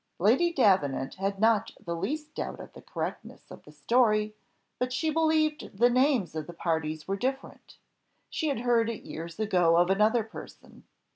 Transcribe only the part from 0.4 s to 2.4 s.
Davenant had not the least